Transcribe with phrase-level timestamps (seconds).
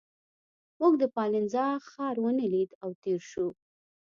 [0.79, 3.49] موږ د پالنزا ښار ونه لید او تېر شوو.